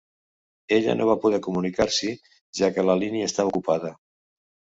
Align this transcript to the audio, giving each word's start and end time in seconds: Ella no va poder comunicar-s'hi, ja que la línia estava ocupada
Ella 0.77 0.95
no 1.01 1.05
va 1.09 1.15
poder 1.25 1.39
comunicar-s'hi, 1.47 2.09
ja 2.61 2.71
que 2.79 2.87
la 2.93 2.97
línia 3.05 3.29
estava 3.33 3.53
ocupada 3.53 3.95